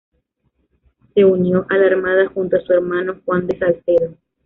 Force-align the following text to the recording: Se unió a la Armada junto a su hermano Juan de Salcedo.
Se 1.13 1.23
unió 1.25 1.67
a 1.69 1.77
la 1.77 1.85
Armada 1.85 2.25
junto 2.29 2.55
a 2.57 2.61
su 2.61 2.73
hermano 2.73 3.21
Juan 3.23 3.45
de 3.45 3.59
Salcedo. 3.59 4.15